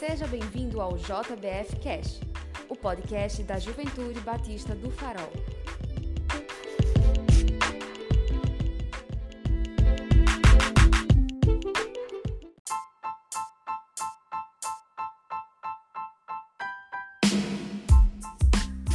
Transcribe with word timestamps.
Seja 0.00 0.26
bem-vindo 0.26 0.80
ao 0.80 0.96
JBF 0.96 1.78
Cash, 1.78 2.20
o 2.70 2.74
podcast 2.74 3.42
da 3.42 3.58
Juventude 3.58 4.18
Batista 4.20 4.74
do 4.74 4.90
Farol. 4.90 5.30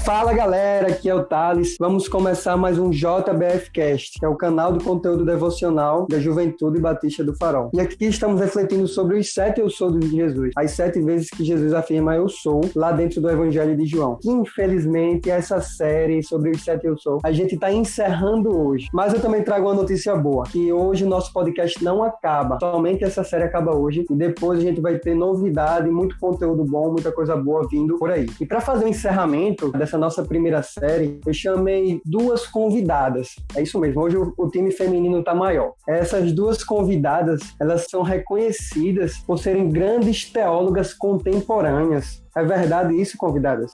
Fala 0.05 0.33
galera, 0.33 0.89
aqui 0.89 1.09
é 1.09 1.15
o 1.15 1.23
Thales. 1.23 1.77
Vamos 1.79 2.07
começar 2.07 2.55
mais 2.55 2.77
um 2.77 2.91
JBF 2.91 3.71
Cast, 3.73 4.19
que 4.19 4.23
é 4.23 4.29
o 4.29 4.35
canal 4.35 4.77
de 4.77 4.83
conteúdo 4.83 5.25
devocional 5.25 6.05
da 6.07 6.19
Juventude 6.19 6.79
Batista 6.79 7.23
do 7.23 7.35
Farol. 7.35 7.71
E 7.73 7.79
aqui 7.79 8.05
estamos 8.05 8.39
refletindo 8.39 8.87
sobre 8.87 9.17
os 9.17 9.33
sete 9.33 9.61
eu 9.61 9.67
sou 9.67 9.89
de 9.89 10.07
Jesus, 10.07 10.51
as 10.55 10.69
sete 10.69 11.01
vezes 11.01 11.31
que 11.31 11.43
Jesus 11.43 11.73
afirma 11.73 12.15
eu 12.15 12.29
sou 12.29 12.61
lá 12.75 12.91
dentro 12.91 13.19
do 13.19 13.31
Evangelho 13.31 13.75
de 13.75 13.87
João. 13.87 14.19
Infelizmente, 14.23 15.31
essa 15.31 15.59
série 15.59 16.21
sobre 16.21 16.51
os 16.51 16.63
sete 16.63 16.85
eu 16.85 16.95
sou, 16.99 17.19
a 17.23 17.31
gente 17.31 17.55
está 17.55 17.73
encerrando 17.73 18.55
hoje. 18.55 18.87
Mas 18.93 19.11
eu 19.11 19.19
também 19.19 19.41
trago 19.41 19.65
uma 19.65 19.73
notícia 19.73 20.15
boa, 20.15 20.43
que 20.43 20.71
hoje 20.71 21.03
o 21.03 21.09
nosso 21.09 21.33
podcast 21.33 21.83
não 21.83 22.03
acaba, 22.03 22.59
somente 22.59 23.03
essa 23.03 23.23
série 23.23 23.45
acaba 23.45 23.75
hoje 23.75 24.05
e 24.07 24.15
depois 24.15 24.59
a 24.59 24.61
gente 24.61 24.79
vai 24.79 24.99
ter 24.99 25.15
novidade, 25.15 25.89
muito 25.89 26.15
conteúdo 26.19 26.63
bom, 26.63 26.91
muita 26.91 27.11
coisa 27.11 27.35
boa 27.35 27.67
vindo 27.67 27.97
por 27.97 28.11
aí. 28.11 28.27
E 28.39 28.45
para 28.45 28.61
fazer 28.61 28.85
o 28.85 28.87
encerramento 28.87 29.71
dessa 29.71 29.94
essa 29.95 29.97
nossa 29.97 30.23
primeira 30.23 30.61
série, 30.61 31.19
eu 31.25 31.33
chamei 31.33 32.01
duas 32.05 32.45
convidadas. 32.45 33.35
É 33.55 33.61
isso 33.61 33.79
mesmo, 33.79 34.01
hoje 34.01 34.17
o, 34.17 34.33
o 34.37 34.49
time 34.49 34.71
feminino 34.71 35.19
está 35.19 35.33
maior. 35.33 35.73
Essas 35.87 36.33
duas 36.33 36.63
convidadas, 36.63 37.41
elas 37.59 37.85
são 37.89 38.01
reconhecidas 38.01 39.17
por 39.19 39.39
serem 39.39 39.69
grandes 39.69 40.29
teólogas 40.29 40.93
contemporâneas. 40.93 42.21
É 42.35 42.43
verdade 42.43 42.99
isso, 42.99 43.17
convidadas? 43.17 43.71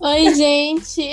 Oi, 0.00 0.34
gente! 0.34 1.10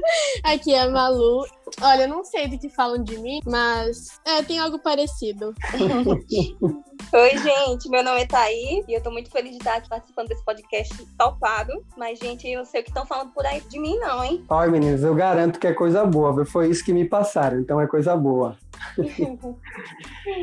Aqui 0.44 0.72
é 0.74 0.82
a 0.82 0.90
Malu. 0.90 1.44
Olha, 1.80 2.02
eu 2.02 2.08
não 2.08 2.22
sei 2.24 2.46
do 2.46 2.58
que 2.58 2.68
falam 2.68 3.02
de 3.02 3.18
mim, 3.18 3.40
mas 3.46 4.20
é, 4.26 4.42
tem 4.42 4.58
algo 4.58 4.78
parecido. 4.78 5.54
Oi, 7.12 7.38
gente, 7.38 7.88
meu 7.88 8.04
nome 8.04 8.20
é 8.20 8.26
Thaí 8.26 8.84
e 8.86 8.92
eu 8.92 9.02
tô 9.02 9.10
muito 9.10 9.30
feliz 9.30 9.52
de 9.52 9.58
estar 9.58 9.76
aqui 9.76 9.88
participando 9.88 10.28
desse 10.28 10.44
podcast 10.44 10.94
topado. 11.16 11.72
Mas, 11.96 12.18
gente, 12.18 12.46
eu 12.46 12.64
sei 12.64 12.82
o 12.82 12.84
que 12.84 12.90
estão 12.90 13.06
falando 13.06 13.32
por 13.32 13.46
aí 13.46 13.60
de 13.62 13.78
mim, 13.78 13.96
não, 13.98 14.22
hein? 14.22 14.44
Olha, 14.48 14.70
meninas, 14.70 15.02
eu 15.02 15.14
garanto 15.14 15.58
que 15.58 15.66
é 15.66 15.72
coisa 15.72 16.04
boa. 16.04 16.44
Foi 16.44 16.68
isso 16.68 16.84
que 16.84 16.92
me 16.92 17.06
passaram, 17.06 17.58
então 17.60 17.80
é 17.80 17.86
coisa 17.86 18.16
boa. 18.16 18.56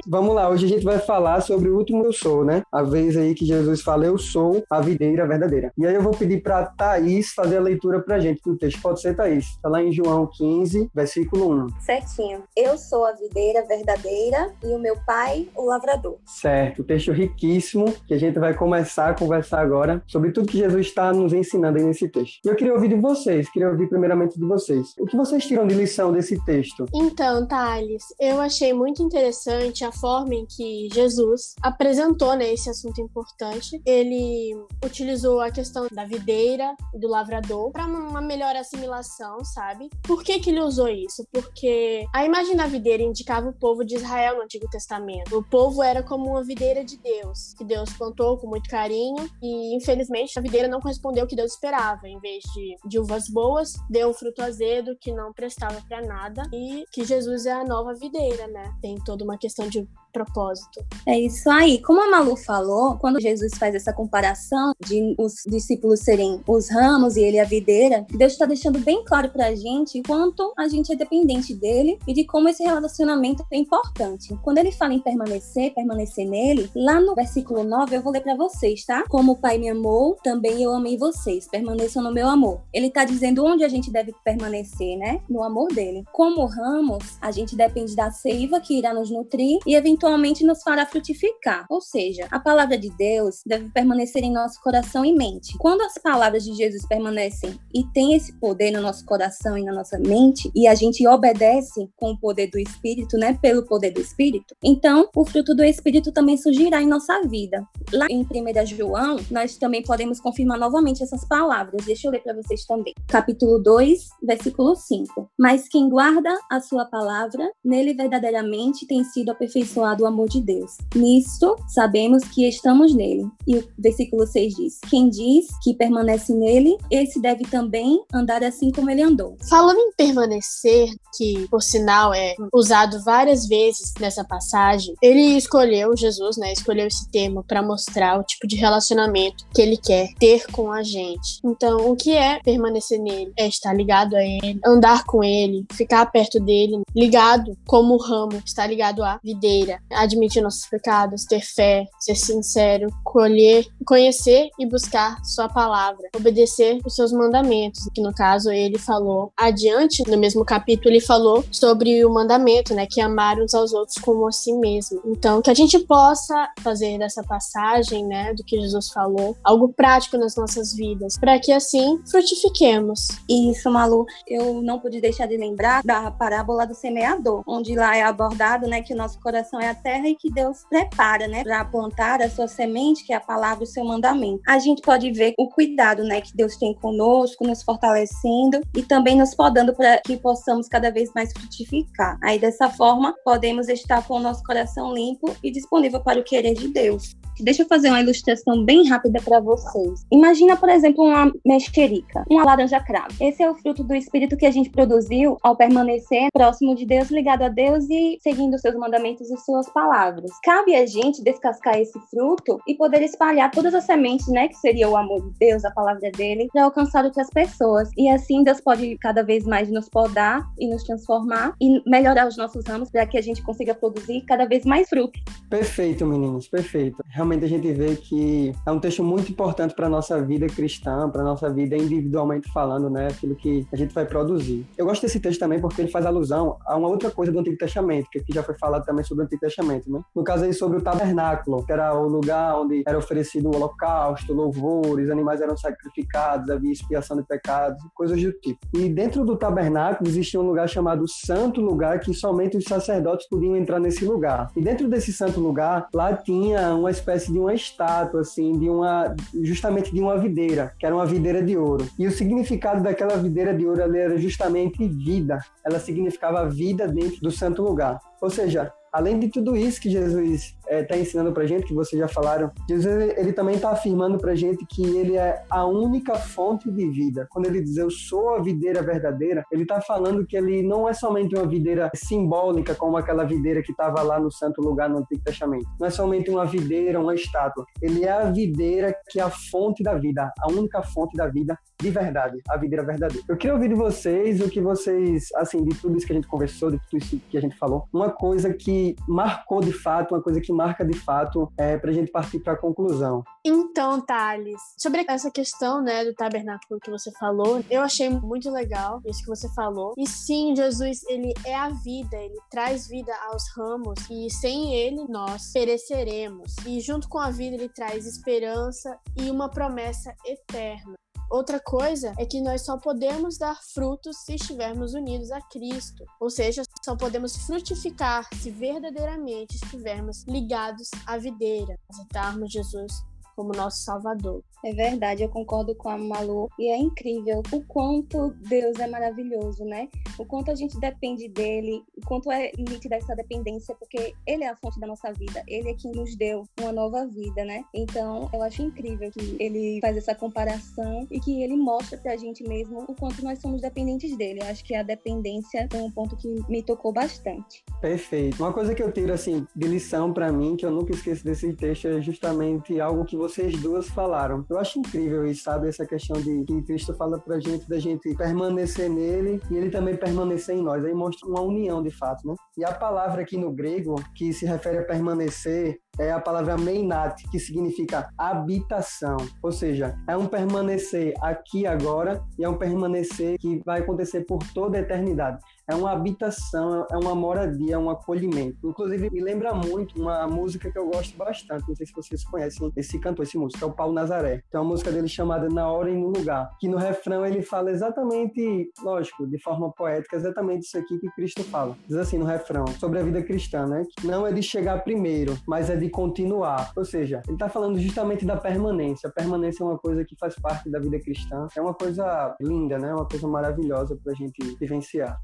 Vamos 0.07 0.35
lá, 0.35 0.49
hoje 0.49 0.65
a 0.65 0.69
gente 0.69 0.83
vai 0.83 0.99
falar 0.99 1.41
sobre 1.41 1.69
o 1.69 1.77
último 1.77 2.05
eu 2.05 2.13
sou, 2.13 2.43
né? 2.43 2.63
A 2.71 2.83
vez 2.83 3.15
aí 3.15 3.33
que 3.33 3.45
Jesus 3.45 3.81
fala, 3.81 4.05
eu 4.05 4.17
sou 4.17 4.63
a 4.69 4.81
videira 4.81 5.27
verdadeira. 5.27 5.71
E 5.77 5.85
aí 5.85 5.93
eu 5.93 6.01
vou 6.01 6.13
pedir 6.13 6.41
para 6.41 6.65
Thaís 6.65 7.33
fazer 7.33 7.57
a 7.57 7.61
leitura 7.61 8.01
pra 8.01 8.19
gente 8.19 8.41
do 8.43 8.57
texto. 8.57 8.81
Pode 8.81 9.01
ser, 9.01 9.15
Thaís? 9.15 9.45
Está 9.45 9.69
lá 9.69 9.81
em 9.81 9.91
João 9.91 10.27
15, 10.27 10.89
versículo 10.93 11.65
1. 11.65 11.79
Certinho. 11.81 12.43
Eu 12.55 12.77
sou 12.77 13.05
a 13.05 13.13
videira 13.13 13.65
verdadeira 13.65 14.53
e 14.63 14.67
o 14.67 14.79
meu 14.79 14.97
pai, 15.05 15.47
o 15.55 15.65
lavrador. 15.65 16.17
Certo, 16.25 16.44
texto 16.83 17.11
riquíssimo 17.11 17.93
que 18.07 18.13
a 18.13 18.17
gente 18.17 18.39
vai 18.39 18.53
começar 18.53 19.09
a 19.09 19.13
conversar 19.13 19.61
agora 19.61 20.03
sobre 20.07 20.31
tudo 20.31 20.47
que 20.47 20.57
Jesus 20.57 20.87
está 20.87 21.11
nos 21.11 21.33
ensinando 21.33 21.77
aí 21.77 21.83
nesse 21.83 22.07
texto. 22.07 22.39
Eu 22.45 22.55
queria 22.55 22.73
ouvir 22.73 22.89
de 22.89 22.95
vocês, 22.95 23.49
queria 23.49 23.69
ouvir 23.69 23.87
primeiramente 23.87 24.37
de 24.37 24.45
vocês. 24.45 24.93
O 24.99 25.05
que 25.05 25.17
vocês 25.17 25.45
tiram 25.45 25.65
de 25.65 25.75
lição 25.75 26.11
desse 26.11 26.43
texto? 26.45 26.85
Então, 26.93 27.47
Thales, 27.47 28.03
eu 28.19 28.39
achei 28.39 28.73
muito 28.73 29.01
interessante 29.01 29.83
a 29.83 29.91
forma 29.91 30.35
em 30.35 30.45
que 30.45 30.87
Jesus 30.93 31.55
apresentou 31.61 32.35
né, 32.35 32.53
esse 32.53 32.69
assunto 32.69 33.01
importante. 33.01 33.81
Ele 33.85 34.55
utilizou 34.83 35.41
a 35.41 35.49
questão 35.49 35.87
da 35.91 36.05
videira 36.05 36.75
e 36.93 36.99
do 36.99 37.07
lavrador 37.07 37.71
para 37.71 37.85
uma 37.85 38.21
melhor 38.21 38.55
assimilação, 38.55 39.43
sabe? 39.43 39.89
Por 40.03 40.23
que, 40.23 40.39
que 40.39 40.49
ele 40.49 40.61
usou 40.61 40.87
isso? 40.87 41.25
Porque 41.31 42.05
a 42.13 42.25
imagem 42.25 42.55
da 42.55 42.67
videira 42.67 43.03
indicava 43.03 43.49
o 43.49 43.53
povo 43.53 43.83
de 43.83 43.95
Israel 43.95 44.35
no 44.35 44.43
Antigo 44.43 44.67
Testamento. 44.69 45.37
O 45.37 45.43
povo 45.43 45.81
era 45.81 46.03
como 46.03 46.34
uma 46.35 46.43
videira 46.43 46.83
de 46.83 46.97
Deus, 46.97 47.53
que 47.57 47.63
Deus 47.63 47.91
plantou 47.93 48.37
com 48.37 48.47
muito 48.47 48.69
carinho 48.69 49.29
e, 49.41 49.75
infelizmente, 49.75 50.37
a 50.37 50.41
videira 50.41 50.67
não 50.67 50.81
correspondeu 50.81 51.23
ao 51.23 51.27
que 51.27 51.35
Deus 51.35 51.53
esperava. 51.53 52.07
Em 52.07 52.19
vez 52.19 52.43
de, 52.53 52.75
de 52.85 52.99
uvas 52.99 53.29
boas, 53.29 53.73
deu 53.89 54.09
um 54.09 54.13
fruto 54.13 54.41
azedo 54.41 54.97
que 54.99 55.13
não 55.13 55.31
prestava 55.33 55.81
para 55.87 56.01
nada 56.01 56.43
e 56.53 56.85
que 56.91 57.05
Jesus 57.05 57.45
é 57.45 57.53
a 57.53 57.63
nova 57.63 57.93
videira, 57.93 58.47
né? 58.47 58.73
Tem 58.81 58.95
toda 59.03 59.23
uma 59.23 59.37
questão 59.37 59.67
de 59.67 59.87
propósito. 60.15 60.85
É 61.05 61.19
isso 61.19 61.49
aí. 61.49 61.81
Como 61.81 62.01
a 62.01 62.09
Malu 62.09 62.37
falou, 62.37 62.95
quando 62.97 63.19
Jesus 63.19 63.53
faz 63.57 63.75
essa 63.75 63.91
comparação 63.91 64.73
de 64.79 65.13
os 65.17 65.43
discípulos 65.45 65.99
serem 65.99 66.41
os 66.47 66.69
ramos 66.69 67.17
e 67.17 67.21
ele 67.21 67.37
a 67.37 67.43
videira, 67.43 68.05
Deus 68.09 68.31
está 68.31 68.45
deixando 68.45 68.79
bem 68.79 69.03
claro 69.03 69.29
para 69.29 69.47
a 69.47 69.55
gente 69.55 70.01
quanto 70.07 70.53
a 70.57 70.69
gente 70.69 70.93
é 70.93 70.95
dependente 70.95 71.53
dele 71.53 71.99
e 72.07 72.13
de 72.13 72.23
como 72.23 72.47
esse 72.47 72.63
relacionamento 72.63 73.45
é 73.51 73.57
importante. 73.57 74.33
Quando 74.41 74.59
ele 74.59 74.71
fala 74.71 74.93
em 74.93 74.99
permanecer, 74.99 75.73
permanecer 75.73 76.25
nele, 76.25 76.69
lá 76.73 77.01
no 77.01 77.13
versículo 77.13 77.63
9 77.63 77.97
eu 77.97 78.01
vou 78.01 78.13
ler 78.13 78.21
para 78.21 78.35
vocês, 78.35 78.85
tá? 78.85 79.03
Como 79.09 79.33
o 79.33 79.37
Pai 79.37 79.57
me 79.57 79.69
amou, 79.69 80.17
também 80.23 80.63
eu 80.63 80.71
amei 80.71 80.97
vocês. 80.97 81.47
Permaneçam 81.47 82.01
no 82.01 82.13
meu 82.13 82.27
amor. 82.27 82.61
Ele 82.73 82.87
está 82.87 83.03
dizendo 83.03 83.43
onde 83.43 83.65
a 83.65 83.67
gente 83.67 83.91
deve 83.91 84.13
permanecer, 84.23 84.97
né? 84.97 85.19
No 85.29 85.43
amor 85.43 85.67
dele. 85.73 86.05
Como 86.13 86.45
ramos, 86.45 87.17
a 87.19 87.31
gente 87.31 87.55
depende 87.55 87.95
da 87.95 88.11
seiva 88.11 88.61
que 88.61 88.77
irá 88.77 88.93
nos 88.93 89.09
nutrir 89.09 89.59
e 89.65 89.75
eventualmente 89.75 90.04
eventualmente 90.05 90.45
nos 90.45 90.61
fará 90.61 90.85
frutificar. 90.85 91.65
Ou 91.69 91.81
seja, 91.81 92.27
a 92.29 92.39
palavra 92.39 92.77
de 92.77 92.89
Deus 92.95 93.41
deve 93.45 93.69
permanecer 93.69 94.23
em 94.23 94.31
nosso 94.31 94.61
coração 94.61 95.03
e 95.03 95.13
mente. 95.13 95.57
Quando 95.57 95.81
as 95.81 95.97
palavras 95.97 96.43
de 96.43 96.53
Jesus 96.53 96.85
permanecem 96.87 97.59
e 97.73 97.83
têm 97.91 98.13
esse 98.13 98.33
poder 98.39 98.71
no 98.71 98.81
nosso 98.81 99.03
coração 99.05 99.57
e 99.57 99.63
na 99.63 99.73
nossa 99.73 99.97
mente, 99.97 100.51
e 100.55 100.67
a 100.67 100.75
gente 100.75 101.05
obedece 101.07 101.89
com 101.95 102.11
o 102.11 102.19
poder 102.19 102.47
do 102.51 102.59
Espírito, 102.59 103.17
né? 103.17 103.37
Pelo 103.41 103.65
poder 103.65 103.91
do 103.91 103.99
Espírito, 103.99 104.55
então 104.63 105.09
o 105.15 105.25
fruto 105.25 105.55
do 105.55 105.63
Espírito 105.63 106.11
também 106.11 106.37
surgirá 106.37 106.81
em 106.81 106.87
nossa 106.87 107.21
vida. 107.23 107.65
Lá 107.91 108.05
em 108.09 108.21
1 108.21 108.65
João, 108.65 109.17
nós 109.31 109.57
também 109.57 109.81
podemos 109.81 110.19
confirmar 110.19 110.59
novamente 110.59 111.03
essas 111.03 111.25
palavras. 111.27 111.85
Deixa 111.85 112.07
eu 112.07 112.11
ler 112.11 112.21
para 112.21 112.33
vocês 112.33 112.65
também. 112.65 112.93
Capítulo 113.07 113.59
2, 113.59 114.09
versículo 114.23 114.75
5. 114.75 115.29
Mas 115.37 115.67
quem 115.67 115.89
guarda 115.89 116.37
a 116.49 116.59
sua 116.59 116.85
palavra, 116.85 117.51
nele 117.63 117.93
verdadeiramente 117.93 118.85
tem 118.85 119.03
sido 119.03 119.31
aperfeiçoado 119.31 119.94
do 119.95 120.05
amor 120.05 120.29
de 120.29 120.41
Deus. 120.41 120.77
Nisto 120.95 121.55
sabemos 121.67 122.23
que 122.25 122.47
estamos 122.47 122.93
nele. 122.93 123.27
E 123.47 123.57
o 123.57 123.67
versículo 123.77 124.25
6 124.27 124.55
diz: 124.55 124.79
Quem 124.89 125.09
diz 125.09 125.47
que 125.63 125.73
permanece 125.73 126.33
nele, 126.33 126.77
esse 126.91 127.21
deve 127.21 127.43
também 127.45 128.03
andar 128.13 128.43
assim 128.43 128.71
como 128.71 128.89
ele 128.89 129.01
andou. 129.01 129.37
Falando 129.49 129.79
em 129.79 129.91
permanecer, 129.93 130.89
que 131.17 131.47
por 131.49 131.61
sinal 131.61 132.13
é 132.13 132.35
usado 132.53 133.01
várias 133.03 133.47
vezes 133.47 133.93
nessa 133.99 134.23
passagem, 134.23 134.93
ele 135.01 135.37
escolheu, 135.37 135.95
Jesus, 135.95 136.37
né, 136.37 136.51
escolheu 136.51 136.87
esse 136.87 137.09
termo 137.09 137.43
para 137.43 137.61
mostrar 137.61 138.19
o 138.19 138.23
tipo 138.23 138.47
de 138.47 138.55
relacionamento 138.55 139.45
que 139.53 139.61
ele 139.61 139.77
quer 139.77 140.09
ter 140.19 140.45
com 140.51 140.71
a 140.71 140.83
gente. 140.83 141.39
Então, 141.43 141.89
o 141.89 141.95
que 141.95 142.11
é 142.11 142.39
permanecer 142.41 142.99
nele? 142.99 143.31
É 143.37 143.47
estar 143.47 143.73
ligado 143.73 144.15
a 144.15 144.23
ele, 144.23 144.59
andar 144.65 145.05
com 145.05 145.23
ele, 145.23 145.65
ficar 145.71 146.05
perto 146.07 146.39
dele, 146.39 146.81
ligado 146.95 147.57
como 147.65 147.93
o 147.93 148.01
ramo 148.01 148.41
está 148.45 148.65
ligado 148.65 149.03
à 149.03 149.19
videira, 149.23 149.81
admitir 149.91 150.41
nossos 150.41 150.67
pecados, 150.67 151.25
ter 151.25 151.41
fé, 151.41 151.85
ser 151.99 152.15
sincero, 152.15 152.87
colher, 153.03 153.65
conhecer 153.85 154.49
e 154.59 154.65
buscar 154.65 155.23
Sua 155.23 155.47
palavra, 155.47 156.09
obedecer 156.15 156.79
os 156.85 156.95
seus 156.95 157.11
mandamentos. 157.11 157.87
Que 157.93 158.01
no 158.01 158.13
caso 158.13 158.51
ele 158.51 158.77
falou 158.77 159.31
adiante, 159.37 160.03
no 160.09 160.17
mesmo 160.17 160.43
capítulo, 160.45 160.89
ele 160.89 161.01
falou 161.01 161.43
sobre 161.51 162.05
o 162.05 162.13
mandamento, 162.13 162.73
né, 162.73 162.87
que 162.89 163.01
é 163.01 163.03
amar 163.03 163.39
uns 163.39 163.53
aos 163.53 163.73
outros 163.73 163.97
como 163.97 164.27
a 164.27 164.31
si 164.31 164.53
mesmo. 164.53 165.01
Então, 165.05 165.41
que 165.41 165.49
a 165.49 165.53
gente 165.53 165.79
possa 165.79 166.49
fazer 166.61 166.97
dessa 166.97 167.23
passagem, 167.23 168.05
né, 168.05 168.33
do 168.33 168.43
que 168.43 168.59
Jesus 168.59 168.89
falou, 168.89 169.35
algo 169.43 169.69
prático 169.73 170.17
nas 170.17 170.35
nossas 170.35 170.73
vidas, 170.73 171.17
para 171.17 171.39
que 171.39 171.51
assim 171.51 171.99
frutifiquemos. 172.09 173.07
Isso, 173.29 173.69
Malu, 173.69 174.05
eu 174.27 174.61
não 174.61 174.79
pude 174.79 175.01
deixar 175.01 175.27
de 175.27 175.37
lembrar 175.37 175.83
da 175.83 176.11
parábola 176.11 176.65
do 176.65 176.75
semeador, 176.75 177.43
onde 177.47 177.75
lá 177.75 177.95
é 177.95 178.03
abordado, 178.03 178.67
né, 178.67 178.81
que 178.81 178.93
o 178.93 178.97
nosso 178.97 179.19
coração 179.19 179.59
é 179.59 179.74
terra 179.75 180.07
e 180.07 180.15
que 180.15 180.31
Deus 180.31 180.65
prepara, 180.69 181.27
né, 181.27 181.43
para 181.43 181.63
plantar 181.65 182.21
a 182.21 182.29
sua 182.29 182.47
semente, 182.47 183.03
que 183.05 183.13
é 183.13 183.15
a 183.15 183.21
palavra 183.21 183.63
o 183.63 183.67
seu 183.67 183.83
mandamento. 183.85 184.41
A 184.47 184.59
gente 184.59 184.81
pode 184.81 185.11
ver 185.11 185.33
o 185.37 185.49
cuidado, 185.49 186.03
né, 186.03 186.21
que 186.21 186.35
Deus 186.35 186.57
tem 186.57 186.73
conosco, 186.73 187.45
nos 187.45 187.61
fortalecendo 187.61 188.61
e 188.75 188.81
também 188.81 189.17
nos 189.17 189.35
podando 189.35 189.73
para 189.73 189.99
que 190.01 190.17
possamos 190.17 190.67
cada 190.67 190.91
vez 190.91 191.11
mais 191.13 191.31
frutificar. 191.31 192.17
Aí 192.23 192.39
dessa 192.39 192.69
forma, 192.69 193.13
podemos 193.23 193.69
estar 193.69 194.05
com 194.07 194.15
o 194.15 194.19
nosso 194.19 194.43
coração 194.43 194.93
limpo 194.93 195.35
e 195.43 195.51
disponível 195.51 196.01
para 196.01 196.19
o 196.19 196.23
querer 196.23 196.53
de 196.53 196.67
Deus. 196.67 197.15
Deixa 197.39 197.63
eu 197.63 197.67
fazer 197.67 197.89
uma 197.89 198.01
ilustração 198.01 198.63
bem 198.63 198.87
rápida 198.87 199.21
para 199.21 199.39
vocês. 199.39 200.05
Imagina, 200.11 200.55
por 200.55 200.69
exemplo, 200.69 201.03
uma 201.03 201.31
mexerica, 201.45 202.25
uma 202.29 202.43
laranja 202.43 202.79
cravo. 202.79 203.13
Esse 203.19 203.43
é 203.43 203.49
o 203.49 203.55
fruto 203.55 203.83
do 203.83 203.93
espírito 203.93 204.37
que 204.37 204.45
a 204.45 204.51
gente 204.51 204.69
produziu 204.69 205.37
ao 205.43 205.55
permanecer 205.55 206.29
próximo 206.33 206.75
de 206.75 206.85
Deus, 206.85 207.09
ligado 207.09 207.43
a 207.43 207.49
Deus 207.49 207.85
e 207.89 208.17
seguindo 208.21 208.57
seus 208.57 208.75
mandamentos 208.75 209.29
e 209.29 209.37
suas 209.37 209.69
palavras. 209.69 210.31
Cabe 210.43 210.75
a 210.75 210.85
gente 210.85 211.23
descascar 211.23 211.77
esse 211.77 211.99
fruto 212.09 212.59
e 212.67 212.75
poder 212.75 213.01
espalhar 213.03 213.51
todas 213.51 213.73
as 213.73 213.83
sementes, 213.83 214.27
né, 214.27 214.47
que 214.47 214.55
seria 214.55 214.89
o 214.89 214.95
amor 214.95 215.21
de 215.21 215.37
Deus, 215.39 215.65
a 215.65 215.71
palavra 215.71 216.09
dele, 216.11 216.47
para 216.51 216.63
alcançar 216.63 217.03
outras 217.03 217.29
pessoas. 217.29 217.89
E 217.97 218.09
assim 218.09 218.43
Deus 218.43 218.61
pode 218.61 218.97
cada 218.97 219.23
vez 219.23 219.45
mais 219.45 219.69
nos 219.69 219.89
podar 219.89 220.45
e 220.57 220.67
nos 220.67 220.83
transformar 220.83 221.53
e 221.61 221.81
melhorar 221.89 222.27
os 222.27 222.37
nossos 222.37 222.65
ramos 222.65 222.89
para 222.89 223.05
que 223.05 223.17
a 223.17 223.21
gente 223.21 223.43
consiga 223.43 223.75
produzir 223.75 224.21
cada 224.21 224.45
vez 224.45 224.65
mais 224.65 224.87
fruto. 224.87 225.19
Perfeito, 225.49 226.05
meninos, 226.05 226.47
perfeito. 226.47 227.03
Realmente 227.07 227.24
a 227.33 227.47
gente 227.47 227.71
vê 227.71 227.95
que 227.95 228.53
é 228.65 228.71
um 228.71 228.79
texto 228.79 229.03
muito 229.03 229.31
importante 229.31 229.73
para 229.73 229.89
nossa 229.89 230.21
vida 230.21 230.47
cristã, 230.47 231.09
para 231.09 231.23
nossa 231.23 231.49
vida 231.49 231.75
individualmente 231.75 232.51
falando, 232.51 232.89
né, 232.89 233.07
aquilo 233.07 233.35
que 233.35 233.65
a 233.71 233.75
gente 233.75 233.93
vai 233.93 234.05
produzir. 234.05 234.65
Eu 234.77 234.85
gosto 234.85 235.01
desse 235.01 235.19
texto 235.19 235.39
também 235.39 235.59
porque 235.59 235.81
ele 235.81 235.91
faz 235.91 236.05
alusão 236.05 236.57
a 236.65 236.75
uma 236.75 236.87
outra 236.87 237.09
coisa 237.11 237.31
do 237.31 237.39
Antigo 237.39 237.57
Testamento, 237.57 238.09
que 238.11 238.19
aqui 238.19 238.33
já 238.33 238.43
foi 238.43 238.55
falado 238.57 238.85
também 238.85 239.03
sobre 239.03 239.23
o 239.23 239.25
Antigo 239.25 239.41
Testamento, 239.41 239.91
né? 239.91 240.01
No 240.15 240.23
caso 240.23 240.45
aí 240.45 240.53
sobre 240.53 240.77
o 240.77 240.81
tabernáculo, 240.81 241.65
que 241.65 241.71
era 241.71 241.93
o 241.93 242.07
lugar 242.07 242.59
onde 242.59 242.83
era 242.87 242.97
oferecido 242.97 243.49
o 243.49 243.55
holocausto, 243.55 244.33
louvores, 244.33 245.09
animais 245.09 245.41
eram 245.41 245.57
sacrificados, 245.57 246.49
havia 246.49 246.71
expiação 246.71 247.17
de 247.17 247.23
pecados, 247.23 247.81
coisas 247.93 248.21
do 248.21 248.31
tipo. 248.33 248.59
E 248.73 248.89
dentro 248.89 249.25
do 249.25 249.35
tabernáculo 249.35 250.09
existia 250.09 250.39
um 250.39 250.43
lugar 250.43 250.67
chamado 250.67 251.07
Santo 251.07 251.61
Lugar, 251.61 251.99
que 251.99 252.13
somente 252.13 252.57
os 252.57 252.65
sacerdotes 252.65 253.27
podiam 253.27 253.55
entrar 253.55 253.79
nesse 253.79 254.05
lugar. 254.05 254.51
E 254.55 254.61
dentro 254.61 254.87
desse 254.87 255.11
santo 255.13 255.39
lugar, 255.39 255.87
lá 255.93 256.13
tinha 256.13 256.75
uma 256.75 256.91
espécie 256.91 257.14
de 257.31 257.39
uma 257.39 257.53
estátua, 257.53 258.21
assim, 258.21 258.57
de 258.59 258.69
uma, 258.69 259.15
justamente 259.41 259.93
de 259.93 260.01
uma 260.01 260.17
videira, 260.17 260.73
que 260.79 260.85
era 260.85 260.95
uma 260.95 261.05
videira 261.05 261.41
de 261.41 261.57
ouro. 261.57 261.87
E 261.97 262.07
o 262.07 262.11
significado 262.11 262.83
daquela 262.83 263.17
videira 263.17 263.53
de 263.53 263.65
ouro 263.65 263.95
era 263.95 264.17
justamente 264.17 264.87
vida. 264.87 265.39
Ela 265.65 265.79
significava 265.79 266.49
vida 266.49 266.87
dentro 266.87 267.19
do 267.21 267.31
santo 267.31 267.61
lugar. 267.61 267.99
Ou 268.21 268.29
seja, 268.29 268.71
além 268.95 269.19
de 269.19 269.27
tudo 269.27 269.57
isso 269.57 269.81
que 269.81 269.89
Jesus 269.89 270.55
está 270.65 270.73
é, 270.73 270.83
tá 270.83 270.97
ensinando 270.97 271.33
para 271.33 271.45
gente, 271.45 271.65
que 271.65 271.73
vocês 271.73 271.99
já 271.99 272.07
falaram, 272.07 272.49
Jesus 272.67 273.13
ele 273.17 273.33
também 273.33 273.55
está 273.55 273.71
afirmando 273.71 274.17
para 274.17 274.33
gente 274.35 274.65
que 274.65 274.83
ele 274.83 275.17
é 275.17 275.43
a 275.49 275.65
única 275.65 276.15
fonte 276.15 276.71
de 276.71 276.89
vida. 276.89 277.27
Quando 277.29 277.45
ele 277.45 277.61
diz 277.61 277.75
eu 277.75 277.91
sou 277.91 278.35
a 278.35 278.41
videira 278.41 278.81
verdadeira, 278.81 279.43
ele 279.51 279.63
está 279.63 279.81
falando 279.81 280.25
que 280.25 280.37
ele 280.37 280.63
não 280.63 280.87
é 280.87 280.93
somente 280.93 281.35
uma 281.35 281.45
videira 281.45 281.91
simbólica, 281.93 282.73
como 282.73 282.95
aquela 282.95 283.25
videira 283.25 283.61
que 283.61 283.71
estava 283.71 284.01
lá 284.01 284.17
no 284.17 284.31
santo 284.31 284.61
lugar 284.61 284.89
no 284.89 284.99
Antigo 284.99 285.21
Testamento. 285.23 285.67
Não 285.77 285.87
é 285.87 285.89
somente 285.89 286.29
uma 286.29 286.45
videira, 286.45 286.99
uma 286.99 287.13
estátua. 287.13 287.65
Ele 287.81 288.05
é 288.05 288.11
a 288.11 288.31
videira 288.31 288.95
que 289.09 289.19
é 289.19 289.23
a 289.23 289.29
fonte 289.29 289.83
da 289.83 289.95
vida, 289.95 290.31
a 290.39 290.51
única 290.51 290.81
fonte 290.81 291.17
da 291.17 291.27
vida 291.27 291.57
de 291.81 291.89
verdade, 291.89 292.41
a 292.49 292.57
videira 292.57 292.85
verdadeira. 292.85 293.25
Eu 293.27 293.35
queria 293.35 293.53
ouvir 293.53 293.67
de 293.67 293.75
vocês 293.75 294.39
o 294.39 294.49
que 294.49 294.61
vocês, 294.61 295.27
assim, 295.35 295.63
de 295.63 295.75
tudo 295.75 295.97
isso 295.97 296.07
que 296.07 296.13
a 296.13 296.15
gente 296.15 296.27
conversou, 296.27 296.71
de 296.71 296.79
tudo 296.89 297.03
isso 297.03 297.21
que 297.29 297.37
a 297.37 297.41
gente 297.41 297.57
falou, 297.57 297.87
uma 297.91 298.09
coisa 298.15 298.53
que 298.53 298.95
marcou 299.07 299.61
de 299.61 299.71
fato, 299.71 300.13
uma 300.13 300.21
coisa 300.21 300.41
que 300.41 300.51
marca 300.51 300.85
de 300.85 300.97
fato, 300.97 301.51
é, 301.57 301.77
para 301.77 301.91
a 301.91 301.93
gente 301.93 302.11
partir 302.11 302.39
para 302.39 302.53
a 302.53 302.57
conclusão. 302.57 303.23
Então, 303.45 304.01
Thales, 304.01 304.59
sobre 304.77 305.05
essa 305.07 305.29
questão, 305.29 305.81
né, 305.81 306.03
do 306.03 306.13
tabernáculo 306.13 306.79
que 306.79 306.89
você 306.89 307.11
falou, 307.19 307.63
eu 307.69 307.81
achei 307.81 308.09
muito 308.09 308.49
legal 308.49 309.01
isso 309.05 309.21
que 309.21 309.29
você 309.29 309.47
falou. 309.53 309.93
E 309.97 310.07
sim, 310.07 310.55
Jesus, 310.55 311.03
ele 311.07 311.33
é 311.45 311.55
a 311.55 311.69
vida, 311.69 312.17
ele 312.17 312.39
traz 312.49 312.87
vida 312.87 313.13
aos 313.29 313.43
ramos 313.55 313.99
e 314.09 314.29
sem 314.29 314.73
ele 314.73 315.05
nós 315.07 315.51
pereceremos. 315.53 316.55
E 316.65 316.79
junto 316.79 317.07
com 317.07 317.19
a 317.19 317.29
vida 317.29 317.55
ele 317.55 317.69
traz 317.69 318.05
esperança 318.05 318.97
e 319.15 319.29
uma 319.29 319.49
promessa 319.49 320.13
eterna. 320.25 320.95
Outra 321.29 321.59
coisa 321.59 322.13
é 322.17 322.25
que 322.25 322.39
nós 322.39 322.61
só 322.61 322.77
podemos 322.77 323.37
dar 323.37 323.59
frutos 323.73 324.17
se 324.17 324.35
estivermos 324.35 324.93
unidos 324.93 325.31
a 325.31 325.41
Cristo, 325.41 326.05
ou 326.19 326.29
seja, 326.29 326.63
só 326.83 326.95
podemos 326.95 327.35
frutificar 327.35 328.27
se 328.35 328.51
verdadeiramente 328.51 329.55
estivermos 329.55 330.23
ligados 330.25 330.89
à 331.05 331.17
videira, 331.17 331.79
aceitarmos 331.89 332.51
Jesus 332.51 333.03
como 333.35 333.51
nosso 333.51 333.79
Salvador. 333.83 334.43
É 334.65 334.73
verdade, 334.73 335.21
eu 335.21 335.29
concordo 335.29 335.75
com 335.75 335.89
a 335.89 335.95
Malu 335.95 336.49
e 336.57 336.71
é 336.71 336.75
incrível 336.75 337.43
o 337.51 337.63
quanto 337.65 338.31
Deus 338.49 338.79
é 338.79 338.87
maravilhoso, 338.87 339.63
né? 339.63 339.87
O 340.17 340.25
quanto 340.25 340.49
a 340.49 340.55
gente 340.55 340.79
depende 340.79 341.27
dele, 341.27 341.83
o 341.95 342.01
quanto 342.03 342.31
é 342.31 342.51
nítida 342.57 342.95
essa 342.95 343.15
dependência, 343.15 343.75
porque 343.75 344.15
ele 344.25 344.43
é 344.43 344.49
a 344.49 344.55
fonte 344.55 344.79
da 344.79 344.87
nossa 344.87 345.13
vida, 345.13 345.43
ele 345.47 345.69
é 345.69 345.75
quem 345.75 345.91
nos 345.91 346.15
deu 346.15 346.47
uma 346.59 346.71
nova 346.71 347.05
vida, 347.05 347.45
né? 347.45 347.63
Então, 347.75 348.27
eu 348.33 348.41
acho 348.41 348.63
incrível 348.63 349.11
que 349.11 349.37
ele 349.39 349.79
faz 349.81 349.97
essa 349.97 350.15
comparação 350.15 351.05
e 351.11 351.19
que 351.19 351.43
ele 351.43 351.55
mostra 351.55 351.95
pra 351.99 352.17
gente 352.17 352.43
mesmo 352.47 352.85
o 352.87 352.95
quanto 352.95 353.23
nós 353.23 353.37
somos 353.37 353.61
dependentes 353.61 354.17
dele. 354.17 354.39
Eu 354.41 354.47
acho 354.47 354.63
que 354.63 354.73
a 354.73 354.81
dependência 354.81 355.69
é 355.71 355.77
um 355.77 355.91
ponto 355.91 356.17
que 356.17 356.27
me 356.49 356.63
tocou 356.63 356.91
bastante. 356.91 357.63
Perfeito. 357.79 358.41
Uma 358.41 358.51
coisa 358.51 358.73
que 358.73 358.81
eu 358.81 358.91
tiro 358.91 359.13
assim 359.13 359.45
de 359.55 359.67
lição 359.67 360.11
para 360.11 360.31
mim, 360.31 360.55
que 360.55 360.65
eu 360.65 360.71
nunca 360.71 360.91
esqueço 360.91 361.23
desse 361.23 361.53
texto, 361.53 361.87
é 361.87 362.01
justamente 362.01 362.79
algo 362.79 363.05
que 363.05 363.15
vocês 363.15 363.55
duas 363.61 363.87
falaram. 363.89 364.43
Eu 364.55 364.61
acho 364.61 364.79
incrível 364.79 365.27
isso, 365.27 365.43
sabe? 365.43 365.67
Essa 365.67 365.85
questão 365.85 366.15
de 366.15 366.45
que 366.45 366.61
Cristo 366.61 366.93
fala 366.93 367.19
pra 367.19 367.41
gente 367.41 367.67
da 367.67 367.77
gente 367.77 368.15
permanecer 368.15 368.89
nele 368.89 369.41
e 369.51 369.57
ele 369.57 369.69
também 369.69 369.97
permanecer 369.97 370.55
em 370.55 370.63
nós. 370.63 370.85
Aí 370.85 370.93
mostra 370.93 371.27
uma 371.27 371.41
união 371.41 371.83
de 371.83 371.91
fato, 371.91 372.25
né? 372.25 372.35
E 372.57 372.63
a 372.63 372.73
palavra 372.73 373.21
aqui 373.21 373.35
no 373.35 373.51
grego, 373.51 373.95
que 374.15 374.31
se 374.31 374.45
refere 374.45 374.77
a 374.77 374.85
permanecer, 374.85 375.77
é 375.99 376.11
a 376.11 376.19
palavra 376.19 376.57
meinat, 376.57 377.23
que 377.29 377.39
significa 377.39 378.09
habitação. 378.17 379.17
Ou 379.41 379.51
seja, 379.51 379.97
é 380.07 380.15
um 380.15 380.27
permanecer 380.27 381.13
aqui 381.21 381.65
agora 381.65 382.23
e 382.37 382.43
é 382.43 382.49
um 382.49 382.57
permanecer 382.57 383.37
que 383.39 383.61
vai 383.65 383.81
acontecer 383.81 384.25
por 384.25 384.39
toda 384.53 384.77
a 384.77 384.81
eternidade 384.81 385.39
é 385.67 385.75
uma 385.75 385.91
habitação, 385.91 386.85
é 386.91 386.97
uma 386.97 387.15
moradia, 387.15 387.75
é 387.75 387.77
um 387.77 387.89
acolhimento. 387.89 388.69
Inclusive, 388.69 389.09
me 389.09 389.19
lembra 389.19 389.53
muito 389.53 389.99
uma 389.99 390.27
música 390.27 390.71
que 390.71 390.77
eu 390.77 390.87
gosto 390.87 391.17
bastante, 391.17 391.67
não 391.67 391.75
sei 391.75 391.85
se 391.85 391.93
vocês 391.93 392.23
conhecem 392.23 392.71
esse 392.75 392.99
cantor, 392.99 393.23
esse 393.23 393.37
músico, 393.37 393.63
é 393.63 393.67
o 393.67 393.71
Paulo 393.71 393.93
Nazaré. 393.93 394.41
Tem 394.51 394.61
uma 394.61 394.69
música 394.69 394.91
dele 394.91 395.07
chamada 395.07 395.49
Na 395.49 395.67
Hora 395.67 395.89
e 395.89 395.95
no 395.95 396.09
Lugar, 396.09 396.49
que 396.59 396.67
no 396.67 396.77
refrão 396.77 397.25
ele 397.25 397.41
fala 397.41 397.71
exatamente, 397.71 398.71
lógico, 398.83 399.27
de 399.27 399.39
forma 399.39 399.71
poética, 399.71 400.15
exatamente 400.15 400.65
isso 400.65 400.77
aqui 400.77 400.99
que 400.99 401.09
Cristo 401.11 401.43
fala. 401.43 401.75
Diz 401.87 401.97
assim 401.97 402.17
no 402.17 402.25
refrão, 402.25 402.65
sobre 402.79 402.99
a 402.99 403.03
vida 403.03 403.21
cristã, 403.23 403.65
né? 403.65 403.83
Não 404.03 404.27
é 404.27 404.31
de 404.31 404.43
chegar 404.43 404.83
primeiro, 404.83 405.35
mas 405.47 405.69
é 405.69 405.75
de 405.75 405.84
continuar. 405.89 406.71
Ou 406.75 406.85
seja, 406.85 407.21
ele 407.25 407.35
está 407.35 407.49
falando 407.49 407.79
justamente 407.79 408.25
da 408.25 408.37
permanência. 408.37 409.09
A 409.09 409.11
permanência 409.11 409.63
é 409.63 409.65
uma 409.65 409.77
coisa 409.77 410.03
que 410.05 410.15
faz 410.17 410.35
parte 410.35 410.69
da 410.69 410.79
vida 410.79 410.99
cristã. 410.99 411.47
É 411.55 411.61
uma 411.61 411.73
coisa 411.73 412.35
linda, 412.39 412.77
né? 412.77 412.93
Uma 412.93 413.07
coisa 413.07 413.27
maravilhosa 413.27 413.97
para 414.03 414.13
a 414.13 414.15
gente 414.15 414.55
vivenciar. 414.59 415.17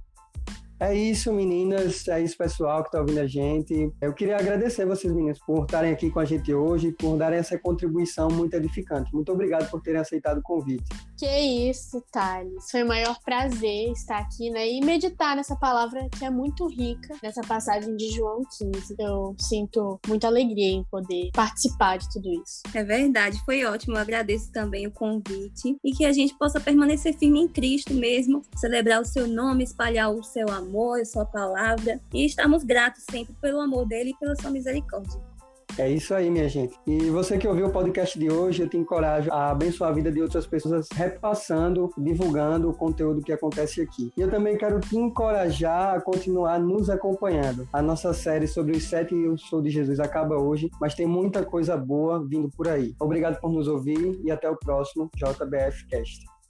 É 0.81 0.95
isso, 0.95 1.31
meninas. 1.31 2.07
É 2.07 2.19
isso, 2.23 2.35
pessoal 2.35 2.81
que 2.81 2.88
está 2.88 3.00
ouvindo 3.00 3.19
a 3.19 3.28
gente. 3.28 3.94
Eu 4.02 4.14
queria 4.16 4.35
agradecer 4.35 4.83
vocês, 4.83 5.14
meninas, 5.14 5.38
por 5.38 5.66
estarem 5.66 5.94
aqui 5.94 6.09
com 6.09 6.19
a 6.19 6.26
gente 6.26 6.52
hoje, 6.52 6.92
por 6.94 7.16
darem 7.18 7.38
essa 7.38 7.56
contribuição 7.56 8.30
muito 8.30 8.56
edificante. 8.56 9.14
Muito 9.14 9.31
obrigado 9.31 9.69
por 9.69 9.80
terem 9.80 10.02
aceitado 10.02 10.40
o 10.40 10.42
convite. 10.42 10.83
Que 11.19 11.69
isso, 11.69 12.04
Thales. 12.11 12.71
Foi 12.71 12.81
o 12.81 12.88
maior 12.88 13.16
prazer 13.23 13.92
estar 13.92 14.18
aqui, 14.18 14.50
né? 14.50 14.68
E 14.68 14.83
meditar 14.83 15.35
nessa 15.35 15.56
palavra 15.56 16.09
que 16.18 16.26
é 16.26 16.31
muito 16.31 16.68
rica, 16.68 17.16
nessa 17.21 17.42
passagem 17.42 17.95
de 17.95 18.09
João 18.09 18.42
15. 18.57 18.95
Eu 18.97 19.35
sinto 19.38 20.00
muita 20.07 20.26
alegria 20.26 20.71
em 20.71 20.83
poder 20.85 21.30
participar 21.31 21.97
de 21.97 22.11
tudo 22.11 22.28
isso. 22.42 22.64
É 22.73 22.83
verdade, 22.83 23.40
foi 23.45 23.64
ótimo. 23.66 23.97
Eu 23.97 24.02
agradeço 24.02 24.52
também 24.52 24.88
o 24.88 24.92
convite 24.92 25.78
e 25.85 25.92
que 25.92 26.06
a 26.06 26.11
gente 26.11 26.35
possa 26.40 26.59
permanecer 26.59 27.16
firme 27.16 27.40
em 27.40 27.47
Cristo 27.47 27.94
mesmo, 27.94 28.42
celebrar 28.56 29.00
o 29.00 29.06
seu 29.06 29.28
nome, 29.28 29.64
espalhar 29.64 30.09
o 30.09 30.23
seu 30.23 30.50
amor 30.50 30.70
amor, 30.71 31.01
a 31.01 31.06
sua 31.06 31.25
palavra. 31.25 31.99
E 32.13 32.25
estamos 32.25 32.63
gratos 32.63 33.04
sempre 33.09 33.35
pelo 33.42 33.59
amor 33.59 33.85
dele 33.85 34.11
e 34.11 34.18
pela 34.18 34.35
sua 34.35 34.49
misericórdia. 34.49 35.19
É 35.78 35.90
isso 35.90 36.13
aí, 36.13 36.30
minha 36.30 36.49
gente. 36.49 36.75
E 36.85 37.09
você 37.09 37.37
que 37.37 37.47
ouviu 37.47 37.68
o 37.68 37.71
podcast 37.71 38.19
de 38.19 38.30
hoje, 38.30 38.61
eu 38.61 38.68
te 38.68 38.75
encorajo 38.75 39.31
a 39.31 39.51
abençoar 39.51 39.90
a 39.90 39.94
vida 39.94 40.11
de 40.11 40.21
outras 40.21 40.45
pessoas, 40.45 40.90
repassando, 40.94 41.90
divulgando 41.97 42.69
o 42.69 42.73
conteúdo 42.73 43.21
que 43.21 43.31
acontece 43.31 43.81
aqui. 43.81 44.11
E 44.18 44.21
eu 44.21 44.30
também 44.30 44.57
quero 44.57 44.81
te 44.81 44.97
encorajar 44.97 45.95
a 45.95 46.01
continuar 46.01 46.59
nos 46.59 46.90
acompanhando. 46.90 47.69
A 47.71 47.81
nossa 47.81 48.13
série 48.13 48.47
sobre 48.47 48.75
os 48.75 48.83
sete 48.83 49.16
e 49.16 49.28
o 49.30 49.37
sou 49.37 49.61
de 49.61 49.69
Jesus 49.69 50.01
acaba 50.01 50.37
hoje, 50.37 50.69
mas 50.80 50.94
tem 50.94 51.07
muita 51.07 51.45
coisa 51.45 51.78
boa 51.78 52.21
vindo 52.21 52.49
por 52.49 52.68
aí. 52.68 52.94
Obrigado 52.99 53.40
por 53.40 53.51
nos 53.51 53.69
ouvir 53.69 54.19
e 54.25 54.30
até 54.30 54.49
o 54.49 54.57
próximo 54.57 55.09
JBF 55.16 55.87
Cast. 55.87 56.41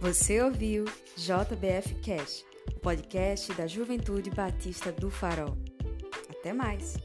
Você 0.00 0.40
ouviu 0.42 0.86
JBF 1.14 1.94
Cash, 1.96 2.42
o 2.74 2.80
podcast 2.80 3.52
da 3.52 3.66
Juventude 3.66 4.30
Batista 4.30 4.90
do 4.90 5.10
Farol. 5.10 5.58
Até 6.30 6.54
mais! 6.54 6.96